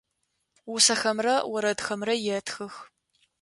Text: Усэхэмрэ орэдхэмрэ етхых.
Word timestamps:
Усэхэмрэ 0.73 1.35
орэдхэмрэ 1.55 2.15
етхых. 2.37 2.73